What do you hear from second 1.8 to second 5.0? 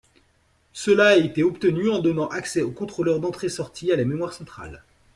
en donnant accès aux contrôleurs d'entrée-sortie à la mémoire centrale.